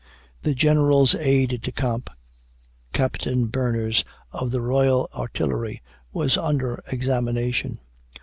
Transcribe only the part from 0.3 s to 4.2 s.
The General's Aide de Camp, Captain Berners,